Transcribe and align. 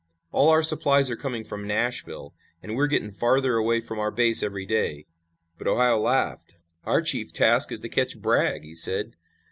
"All 0.31 0.49
our 0.49 0.63
supplies 0.63 1.11
are 1.11 1.15
coming 1.15 1.43
from 1.43 1.67
Nashville, 1.67 2.33
and 2.63 2.75
we 2.75 2.83
are 2.83 2.87
getting 2.87 3.11
farther 3.11 3.53
away 3.57 3.79
from 3.81 3.99
our 3.99 4.09
base 4.09 4.41
every 4.41 4.65
day." 4.65 5.05
But 5.59 5.67
Ohio 5.67 5.99
laughed. 5.99 6.55
"Our 6.85 7.03
chief 7.03 7.31
task 7.31 7.71
is 7.71 7.81
to 7.81 7.89
catch 7.89 8.19
Bragg," 8.19 8.63
he 8.63 8.73
said. 8.73 9.13